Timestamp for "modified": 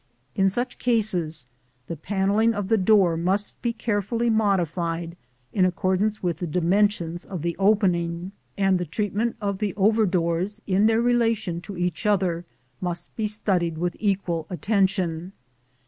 4.31-5.15